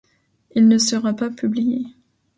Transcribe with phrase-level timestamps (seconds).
[0.55, 1.85] Il ne sera pas publié.